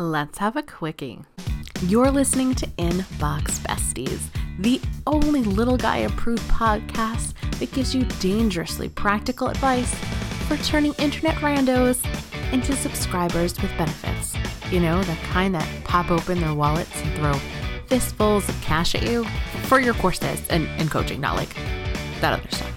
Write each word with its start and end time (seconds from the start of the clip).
Let's 0.00 0.38
have 0.38 0.56
a 0.56 0.62
quickie. 0.62 1.18
You're 1.82 2.10
listening 2.10 2.54
to 2.54 2.66
Inbox 2.78 3.58
Besties, 3.58 4.22
the 4.58 4.80
only 5.06 5.42
little 5.42 5.76
guy 5.76 5.98
approved 5.98 6.42
podcast 6.48 7.34
that 7.58 7.70
gives 7.72 7.94
you 7.94 8.04
dangerously 8.18 8.88
practical 8.88 9.48
advice 9.48 9.94
for 10.48 10.56
turning 10.56 10.94
internet 10.94 11.34
randos 11.42 12.02
into 12.50 12.74
subscribers 12.76 13.60
with 13.60 13.70
benefits. 13.76 14.34
You 14.72 14.80
know, 14.80 15.02
the 15.02 15.16
kind 15.32 15.54
that 15.54 15.68
pop 15.84 16.10
open 16.10 16.40
their 16.40 16.54
wallets 16.54 16.98
and 17.02 17.14
throw 17.18 17.34
fistfuls 17.88 18.48
of 18.48 18.58
cash 18.62 18.94
at 18.94 19.02
you 19.02 19.24
for 19.64 19.80
your 19.80 19.92
courses 19.92 20.48
and, 20.48 20.66
and 20.80 20.90
coaching, 20.90 21.20
not 21.20 21.36
like 21.36 21.52
that 22.22 22.40
other 22.40 22.48
stuff. 22.48 22.72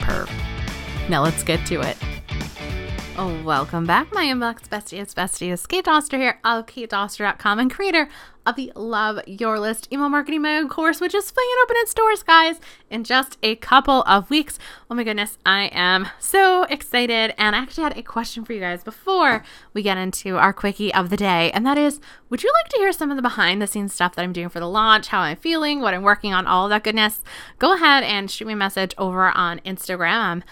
Perv. 0.00 0.28
Now 1.08 1.22
let's 1.22 1.44
get 1.44 1.64
to 1.66 1.82
it. 1.82 1.96
Welcome 3.14 3.84
back, 3.84 4.10
my 4.12 4.24
inbox 4.24 4.68
besties, 4.68 5.14
besties. 5.14 5.68
Kate 5.68 5.84
Doster 5.84 6.16
here 6.16 6.40
of 6.44 6.64
katedoster.com 6.64 7.58
and 7.58 7.70
creator 7.70 8.08
of 8.46 8.56
the 8.56 8.72
Love 8.74 9.20
Your 9.26 9.60
List 9.60 9.86
email 9.92 10.08
marketing 10.08 10.42
mode 10.42 10.70
course, 10.70 11.00
which 11.00 11.14
is 11.14 11.30
flinging 11.30 11.54
open 11.62 11.76
its 11.78 11.94
doors, 11.94 12.22
guys, 12.22 12.58
in 12.90 13.04
just 13.04 13.38
a 13.42 13.54
couple 13.56 14.02
of 14.02 14.30
weeks. 14.30 14.58
Oh 14.90 14.94
my 14.94 15.04
goodness, 15.04 15.38
I 15.46 15.70
am 15.72 16.08
so 16.18 16.64
excited. 16.64 17.34
And 17.38 17.54
I 17.54 17.60
actually 17.60 17.84
had 17.84 17.98
a 17.98 18.02
question 18.02 18.44
for 18.44 18.54
you 18.54 18.60
guys 18.60 18.82
before 18.82 19.44
we 19.74 19.82
get 19.82 19.98
into 19.98 20.38
our 20.38 20.52
quickie 20.52 20.92
of 20.92 21.10
the 21.10 21.16
day, 21.16 21.52
and 21.52 21.66
that 21.66 21.78
is 21.78 22.00
would 22.30 22.42
you 22.42 22.52
like 22.62 22.70
to 22.70 22.78
hear 22.78 22.92
some 22.92 23.10
of 23.10 23.16
the 23.16 23.22
behind 23.22 23.60
the 23.60 23.66
scenes 23.66 23.92
stuff 23.92 24.14
that 24.14 24.22
I'm 24.22 24.32
doing 24.32 24.48
for 24.48 24.58
the 24.58 24.68
launch, 24.68 25.08
how 25.08 25.20
I'm 25.20 25.36
feeling, 25.36 25.80
what 25.80 25.92
I'm 25.92 26.02
working 26.02 26.32
on, 26.32 26.46
all 26.46 26.68
that 26.70 26.82
goodness? 26.82 27.22
Go 27.58 27.74
ahead 27.74 28.02
and 28.04 28.30
shoot 28.30 28.46
me 28.46 28.54
a 28.54 28.56
message 28.56 28.94
over 28.96 29.28
on 29.28 29.60
Instagram 29.60 30.42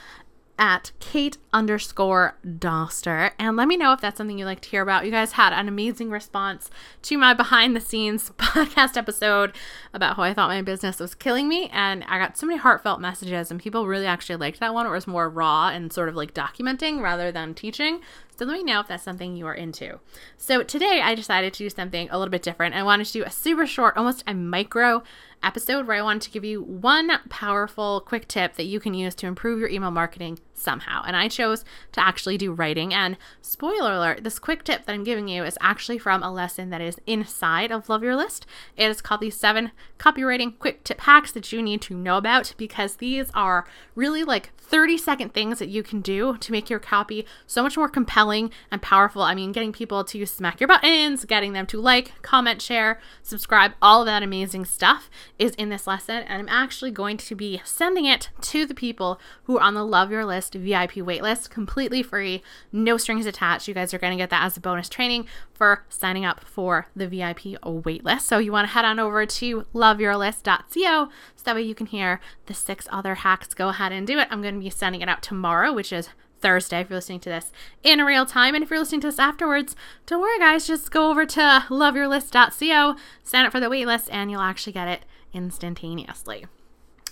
at 0.60 0.92
Kate 1.00 1.38
underscore 1.55 2.37
Doster. 2.46 3.32
And 3.38 3.56
let 3.56 3.66
me 3.66 3.78
know 3.78 3.95
if 3.95 4.01
that's 4.02 4.18
something 4.18 4.38
you'd 4.38 4.45
like 4.45 4.60
to 4.60 4.68
hear 4.68 4.82
about. 4.82 5.06
You 5.06 5.10
guys 5.10 5.32
had 5.32 5.55
an 5.55 5.66
amazing 5.66 6.10
response 6.10 6.70
to 7.02 7.16
my 7.16 7.32
behind 7.32 7.74
the 7.74 7.80
scenes 7.80 8.30
podcast 8.38 8.98
episode 8.98 9.56
about 9.95 10.16
how 10.16 10.23
I 10.23 10.35
thought 10.35 10.51
my 10.51 10.60
business 10.60 11.01
was 11.01 11.15
killing 11.15 11.48
me. 11.48 11.70
And 11.73 12.04
I 12.07 12.18
got 12.18 12.37
so 12.37 12.46
many 12.46 12.59
heartfelt 12.59 13.01
messages, 13.01 13.51
and 13.51 13.59
people 13.59 13.88
really 13.88 14.04
actually 14.04 14.37
liked 14.37 14.60
that 14.60 14.74
one. 14.74 14.87
It 14.87 14.90
was 14.90 15.07
more 15.07 15.30
raw 15.30 15.70
and 15.70 15.90
sort 15.90 16.10
of 16.10 16.15
like 16.15 16.35
documenting 16.35 17.01
rather 17.01 17.32
than 17.32 17.54
teaching. 17.54 18.01
So 18.37 18.45
let 18.45 18.54
me 18.59 18.63
know 18.63 18.80
if 18.80 18.88
that's 18.88 19.02
something 19.02 19.37
you 19.37 19.46
are 19.46 19.54
into. 19.54 19.98
So 20.37 20.63
today 20.63 21.01
I 21.02 21.15
decided 21.15 21.52
to 21.54 21.65
do 21.65 21.70
something 21.70 22.09
a 22.10 22.18
little 22.18 22.30
bit 22.30 22.42
different. 22.42 22.74
I 22.74 22.82
wanted 22.82 23.07
to 23.07 23.13
do 23.13 23.24
a 23.24 23.30
super 23.30 23.66
short, 23.66 23.96
almost 23.96 24.24
a 24.26 24.35
micro 24.35 25.02
episode 25.43 25.87
where 25.87 25.96
I 25.96 26.02
wanted 26.02 26.23
to 26.23 26.30
give 26.30 26.45
you 26.45 26.63
one 26.63 27.10
powerful, 27.29 28.01
quick 28.01 28.29
tip 28.29 28.55
that 28.55 28.65
you 28.65 28.80
can 28.80 28.95
use 28.95 29.15
to 29.16 29.27
improve 29.27 29.59
your 29.59 29.69
email 29.69 29.91
marketing 29.91 30.38
somehow. 30.55 31.02
And 31.07 31.16
I 31.16 31.29
chose 31.29 31.65
to 31.93 32.05
actually 32.05 32.37
do 32.37 32.52
writing. 32.52 32.93
And 32.93 33.16
spoiler 33.41 33.95
alert, 33.95 34.24
this 34.24 34.38
quick 34.38 34.65
tip 34.65 34.85
that 34.85 34.93
I'm 34.93 35.05
giving 35.05 35.29
you 35.29 35.45
is 35.45 35.59
actually 35.60 35.99
from 35.99 36.23
a 36.23 36.32
lesson 36.32 36.71
that 36.71 36.80
is 36.80 37.01
inside 37.07 37.73
of 37.73 37.88
Love 37.88 38.02
Your 38.02 38.16
List. 38.16 38.47
It 38.77 38.91
is 38.91 39.01
called 39.01 39.23
the 39.23 39.30
seven 39.30 39.73
copywriting 39.99 40.59
quick 40.59 40.85
tip 40.85 41.01
hacks 41.01 41.32
that 41.32 41.51
you 41.52 41.63
need 41.63 41.80
to 41.82 41.95
know 41.95 42.19
about 42.19 42.54
because 42.57 42.97
these 42.97 43.30
are 43.35 43.66
really 43.95 44.23
like 44.23 44.51
30 44.59 44.99
second 44.99 45.35
things 45.35 45.59
that 45.59 45.69
you 45.69 45.82
can 45.82 46.01
do 46.01 46.37
to 46.37 46.52
make 46.52 46.71
your 46.71 46.79
copy 46.79 47.27
so 47.47 47.63
much 47.63 47.77
more 47.77 47.88
compelling 47.88 48.51
and 48.71 48.80
powerful. 48.82 49.23
I 49.23 49.35
mean, 49.35 49.52
getting 49.52 49.73
people 49.73 50.04
to 50.04 50.27
smack 50.27 50.60
your 50.60 50.69
buttons, 50.69 51.25
getting 51.25 51.54
them 51.54 51.66
to 51.66 51.80
like, 51.80 52.13
comment, 52.23 52.63
share, 52.63 53.01
subscribe, 53.23 53.73
all 53.82 54.02
of 54.02 54.07
that 54.07 54.23
amazing 54.23 54.65
stuff 54.65 55.10
is 55.41 55.52
in 55.55 55.71
this 55.71 55.87
lesson. 55.87 56.23
And 56.24 56.41
I'm 56.41 56.49
actually 56.49 56.91
going 56.91 57.16
to 57.16 57.35
be 57.35 57.60
sending 57.65 58.05
it 58.05 58.29
to 58.43 58.66
the 58.66 58.74
people 58.74 59.19
who 59.45 59.59
are 59.59 59.63
on 59.63 59.74
the 59.74 59.85
Love 59.85 60.13
Your 60.13 60.24
List 60.24 60.55
VIP 60.55 60.93
waitlist 60.93 61.51
completely 61.51 62.02
free, 62.02 62.43
no 62.71 62.97
strings 62.97 63.27
attached. 63.27 63.66
You 63.66 63.74
guys 63.74 63.95
are 63.95 63.99
going 63.99 64.12
to 64.12 64.22
get 64.22 64.31
that 64.31 64.44
as 64.44 64.56
a 64.56 64.60
bonus 64.60 64.88
training 64.88 65.27
for 65.55 65.84
signing 65.88 66.25
up 66.25 66.44
for 66.44 66.88
the 66.94 67.09
VIP 67.09 67.59
waitlist. 67.62 68.21
So 68.21 68.38
you 68.38 68.53
want 68.53 68.69
to 68.69 68.75
head 68.75 68.84
on 68.84 69.00
over 69.00 69.25
to 69.25 69.62
loveyourlist.co 69.75 71.09
so 71.37 71.43
that 71.44 71.54
way 71.54 71.62
you 71.62 71.75
can 71.75 71.87
hear 71.87 72.21
the 72.47 72.54
six 72.54 72.87
other 72.93 73.16
hacks. 73.16 73.54
Go 73.54 73.70
ahead 73.70 73.93
and 73.93 74.06
do 74.06 74.19
it. 74.19 74.28
I'm 74.31 74.43
going 74.43 74.54
to 74.54 74.60
be 74.60 74.70
sending 74.70 75.00
it 75.00 75.09
out 75.09 75.22
tomorrow, 75.22 75.72
which 75.72 75.93
is 75.93 76.10
Thursday 76.40 76.80
if 76.80 76.90
you're 76.90 76.96
listening 76.98 77.20
to 77.20 77.28
this 77.28 77.52
in 77.82 78.00
real 78.00 78.26
time. 78.26 78.54
And 78.54 78.64
if 78.64 78.70
you're 78.70 78.78
listening 78.78 79.00
to 79.02 79.08
this 79.08 79.18
afterwards, 79.18 79.76
don't 80.06 80.20
worry, 80.20 80.38
guys. 80.38 80.66
Just 80.66 80.90
go 80.90 81.10
over 81.10 81.26
to 81.26 81.64
loveyourlist.co, 81.68 82.96
sign 83.22 83.46
up 83.46 83.52
for 83.52 83.60
the 83.60 83.66
waitlist, 83.66 84.08
and 84.10 84.30
you'll 84.30 84.40
actually 84.40 84.72
get 84.72 84.88
it 84.88 85.04
instantaneously. 85.32 86.46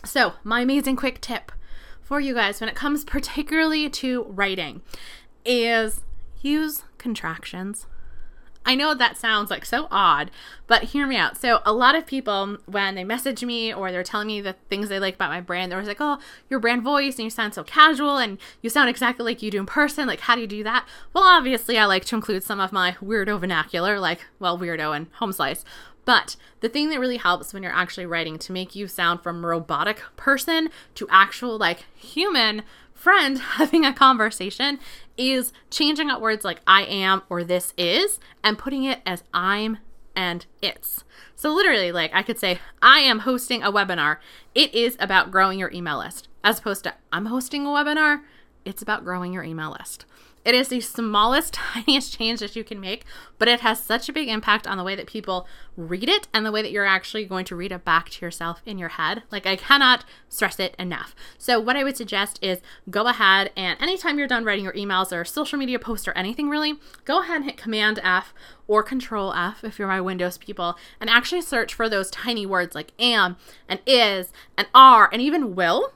So, 0.05 0.35
my 0.45 0.61
amazing 0.61 0.97
quick 0.97 1.21
tip 1.21 1.53
for 2.01 2.21
you 2.21 2.35
guys 2.35 2.61
when 2.61 2.69
it 2.69 2.75
comes 2.75 3.05
particularly 3.05 3.91
to 3.91 4.25
writing 4.25 4.83
is 5.45 6.03
use 6.41 6.85
contractions. 6.99 7.87
I 8.69 8.75
know 8.75 8.93
that 8.93 9.17
sounds 9.17 9.51
like 9.51 9.65
so 9.65 9.89
odd, 9.91 10.31
but 10.67 10.85
hear 10.85 11.07
me 11.07 11.17
out. 11.17 11.39
So, 11.39 11.63
a 11.65 11.73
lot 11.73 11.95
of 11.95 12.05
people, 12.07 12.59
when 12.67 12.97
they 12.97 13.03
message 13.03 13.43
me 13.43 13.73
or 13.73 13.91
they're 13.91 14.03
telling 14.03 14.27
me 14.27 14.43
the 14.43 14.57
things 14.69 14.91
they 14.91 15.01
like 15.01 15.15
about 15.15 15.31
my 15.31 15.41
brand, 15.41 15.73
they're 15.73 15.79
always 15.79 15.89
like, 15.89 16.03
oh, 16.03 16.19
your 16.51 16.61
brand 16.61 16.83
voice 16.83 17.17
and 17.17 17.25
you 17.25 17.31
sound 17.31 17.55
so 17.55 17.65
casual 17.65 18.19
and 18.19 18.37
you 18.61 18.69
sound 18.69 18.91
exactly 18.91 19.25
like 19.25 19.41
you 19.41 19.51
do 19.51 19.59
in 19.59 19.65
person. 19.65 20.07
Like, 20.07 20.21
how 20.21 20.35
do 20.35 20.43
you 20.43 20.47
do 20.47 20.63
that? 20.65 20.87
Well, 21.15 21.25
obviously, 21.25 21.79
I 21.79 21.87
like 21.87 22.05
to 22.05 22.15
include 22.15 22.45
some 22.45 22.61
of 22.61 22.71
my 22.71 22.95
weirdo 23.03 23.41
vernacular, 23.41 23.99
like, 23.99 24.27
well, 24.39 24.59
weirdo 24.59 24.95
and 24.95 25.07
home 25.15 25.33
slice. 25.33 25.65
But 26.05 26.37
the 26.61 26.69
thing 26.69 26.91
that 26.91 27.01
really 27.01 27.17
helps 27.17 27.55
when 27.55 27.63
you're 27.63 27.73
actually 27.73 28.05
writing 28.05 28.39
to 28.41 28.53
make 28.53 28.75
you 28.75 28.87
sound 28.87 29.23
from 29.23 29.47
robotic 29.47 30.03
person 30.17 30.69
to 30.95 31.07
actual 31.11 31.57
like 31.57 31.87
human 31.97 32.65
friend 32.99 33.39
having 33.57 33.85
a 33.85 33.93
conversation 33.93 34.79
is 35.17 35.53
changing 35.71 36.11
out 36.11 36.21
words 36.21 36.45
like 36.45 36.61
I 36.67 36.83
am 36.83 37.23
or 37.29 37.45
this 37.45 37.73
is 37.79 38.19
and 38.43 38.59
putting 38.59 38.85
it 38.85 39.01
as 39.07 39.25
I'm 39.33 39.79
and 40.15 40.45
it's. 40.61 41.05
So 41.37 41.51
literally 41.51 41.93
like 41.93 42.11
I 42.13 42.23
could 42.23 42.39
say 42.39 42.59
I 42.83 43.01
am 43.01 43.21
hosting 43.21 43.63
a 43.63 43.73
webinar. 43.73 44.19
It 44.55 44.75
is 44.75 44.97
about 44.99 45.31
growing 45.31 45.59
your 45.59 45.71
email 45.73 45.99
list 45.99 46.29
as 46.43 46.59
opposed 46.59 46.85
to 46.85 46.95
I'm 47.13 47.27
hosting 47.27 47.67
a 47.67 47.71
webinar. 47.71 48.23
It's 48.69 48.83
about 48.83 49.03
growing 49.03 49.33
your 49.33 49.45
email 49.45 49.75
list. 49.79 50.05
It 50.45 50.55
is 50.55 50.69
the 50.69 50.81
smallest, 50.81 51.55
tiniest 51.75 52.17
change 52.17 52.41
that 52.41 52.55
you 52.55 52.63
can 52.63 52.81
make, 52.81 53.07
but 53.39 53.49
it 53.49 53.61
has 53.61 53.83
such 53.83 54.11
a 54.11 54.13
big 54.13 54.29
impact 54.29 54.67
on 54.67 54.77
the 54.77 54.85
way 54.85 54.95
that 54.95 55.07
people 55.07 55.47
read 55.75 56.09
it 56.11 56.29
and 56.35 56.45
the 56.45 56.53
way 56.53 56.61
that 56.61 56.71
you're 56.71 56.85
actually 56.85 57.25
going 57.25 57.47
to 57.47 57.57
read 57.57 57.73
it 57.73 57.83
back 57.83 58.11
to 58.11 58.25
yourself 58.27 58.61
in 58.67 58.77
your 58.77 58.91
head. 58.91 59.23
Like, 59.31 59.47
I 59.47 59.57
cannot 59.57 60.05
stress 60.29 60.61
it 60.61 60.77
enough. 60.79 61.15
So, 61.39 61.59
what 61.59 61.77
I 61.77 61.85
would 61.85 61.97
suggest 61.97 62.39
is 62.43 62.61
go 62.91 63.07
ahead 63.07 63.53
and 63.57 63.81
anytime 63.81 64.19
you're 64.19 64.29
done 64.29 64.45
writing 64.45 64.65
your 64.65 64.75
emails 64.75 65.13
or 65.13 65.25
social 65.25 65.59
media 65.59 65.79
posts 65.79 66.07
or 66.07 66.13
anything 66.13 66.51
really, 66.51 66.75
go 67.07 67.23
ahead 67.23 67.37
and 67.37 67.45
hit 67.47 67.57
Command 67.57 68.01
F 68.03 68.35
or 68.67 68.83
Control 68.83 69.33
F 69.33 69.65
if 69.65 69.79
you're 69.79 69.89
my 69.89 70.03
Windows 70.03 70.37
people 70.37 70.77
and 71.01 71.09
actually 71.09 71.41
search 71.41 71.73
for 71.73 71.89
those 71.89 72.11
tiny 72.11 72.45
words 72.45 72.75
like 72.75 72.93
am 72.99 73.39
and 73.67 73.81
is 73.87 74.31
and 74.59 74.69
are 74.75 75.09
and 75.11 75.23
even 75.23 75.55
will 75.55 75.95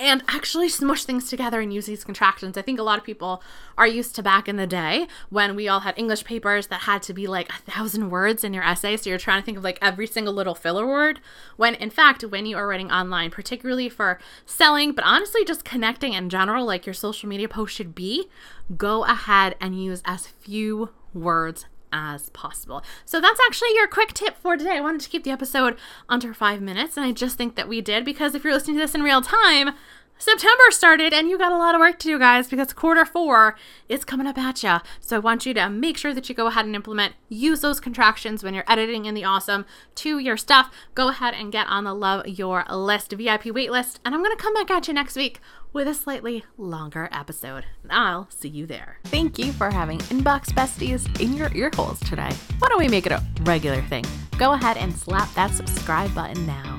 and 0.00 0.24
actually 0.28 0.70
smush 0.70 1.04
things 1.04 1.28
together 1.28 1.60
and 1.60 1.72
use 1.72 1.84
these 1.84 2.04
contractions. 2.04 2.56
I 2.56 2.62
think 2.62 2.80
a 2.80 2.82
lot 2.82 2.98
of 2.98 3.04
people 3.04 3.42
are 3.76 3.86
used 3.86 4.16
to 4.16 4.22
back 4.22 4.48
in 4.48 4.56
the 4.56 4.66
day 4.66 5.06
when 5.28 5.54
we 5.54 5.68
all 5.68 5.80
had 5.80 5.98
English 5.98 6.24
papers 6.24 6.68
that 6.68 6.80
had 6.80 7.02
to 7.02 7.12
be 7.12 7.26
like 7.26 7.50
a 7.50 7.70
thousand 7.70 8.08
words 8.08 8.42
in 8.42 8.54
your 8.54 8.64
essay. 8.64 8.96
So 8.96 9.10
you're 9.10 9.18
trying 9.18 9.42
to 9.42 9.44
think 9.44 9.58
of 9.58 9.64
like 9.64 9.78
every 9.82 10.06
single 10.06 10.32
little 10.32 10.54
filler 10.54 10.86
word. 10.86 11.20
When 11.56 11.74
in 11.74 11.90
fact, 11.90 12.22
when 12.22 12.46
you 12.46 12.56
are 12.56 12.66
writing 12.66 12.90
online, 12.90 13.30
particularly 13.30 13.90
for 13.90 14.18
selling, 14.46 14.92
but 14.92 15.04
honestly 15.04 15.44
just 15.44 15.64
connecting 15.64 16.14
in 16.14 16.30
general, 16.30 16.64
like 16.64 16.86
your 16.86 16.94
social 16.94 17.28
media 17.28 17.48
post 17.48 17.74
should 17.74 17.94
be, 17.94 18.28
go 18.76 19.04
ahead 19.04 19.54
and 19.60 19.82
use 19.82 20.02
as 20.06 20.26
few 20.26 20.90
words 21.12 21.66
as 21.92 22.30
possible. 22.30 22.82
So 23.04 23.20
that's 23.20 23.40
actually 23.46 23.74
your 23.74 23.86
quick 23.86 24.12
tip 24.12 24.36
for 24.36 24.56
today. 24.56 24.76
I 24.76 24.80
wanted 24.80 25.00
to 25.02 25.08
keep 25.08 25.24
the 25.24 25.30
episode 25.30 25.76
under 26.08 26.32
five 26.34 26.60
minutes, 26.60 26.96
and 26.96 27.06
I 27.06 27.12
just 27.12 27.36
think 27.36 27.56
that 27.56 27.68
we 27.68 27.80
did 27.80 28.04
because 28.04 28.34
if 28.34 28.44
you're 28.44 28.52
listening 28.52 28.76
to 28.76 28.82
this 28.82 28.94
in 28.94 29.02
real 29.02 29.22
time, 29.22 29.70
September 30.20 30.64
started 30.70 31.14
and 31.14 31.30
you 31.30 31.38
got 31.38 31.50
a 31.50 31.56
lot 31.56 31.74
of 31.74 31.80
work 31.80 31.98
to 31.98 32.08
do, 32.08 32.18
guys, 32.18 32.46
because 32.46 32.74
quarter 32.74 33.06
four 33.06 33.56
is 33.88 34.04
coming 34.04 34.26
up 34.26 34.36
at 34.36 34.62
you. 34.62 34.76
So 35.00 35.16
I 35.16 35.18
want 35.18 35.46
you 35.46 35.54
to 35.54 35.70
make 35.70 35.96
sure 35.96 36.12
that 36.12 36.28
you 36.28 36.34
go 36.34 36.46
ahead 36.46 36.66
and 36.66 36.76
implement, 36.76 37.14
use 37.30 37.62
those 37.62 37.80
contractions 37.80 38.44
when 38.44 38.52
you're 38.52 38.70
editing 38.70 39.06
in 39.06 39.14
the 39.14 39.24
awesome 39.24 39.64
to 39.94 40.18
your 40.18 40.36
stuff. 40.36 40.70
Go 40.94 41.08
ahead 41.08 41.32
and 41.32 41.50
get 41.50 41.68
on 41.68 41.84
the 41.84 41.94
Love 41.94 42.28
Your 42.28 42.66
List 42.70 43.12
VIP 43.12 43.44
waitlist. 43.44 43.98
And 44.04 44.14
I'm 44.14 44.22
going 44.22 44.36
to 44.36 44.42
come 44.42 44.52
back 44.52 44.70
at 44.70 44.88
you 44.88 44.92
next 44.92 45.16
week 45.16 45.40
with 45.72 45.88
a 45.88 45.94
slightly 45.94 46.44
longer 46.58 47.08
episode. 47.12 47.64
And 47.82 47.92
I'll 47.92 48.28
see 48.28 48.48
you 48.50 48.66
there. 48.66 48.98
Thank 49.04 49.38
you 49.38 49.52
for 49.52 49.70
having 49.70 50.00
Inbox 50.00 50.50
Besties 50.52 51.18
in 51.18 51.32
your 51.32 51.50
ear 51.54 51.70
holes 51.74 51.98
today. 52.00 52.30
Why 52.58 52.68
don't 52.68 52.78
we 52.78 52.88
make 52.88 53.06
it 53.06 53.12
a 53.12 53.24
regular 53.44 53.80
thing? 53.80 54.04
Go 54.36 54.52
ahead 54.52 54.76
and 54.76 54.94
slap 54.94 55.32
that 55.32 55.52
subscribe 55.52 56.14
button 56.14 56.44
now. 56.44 56.69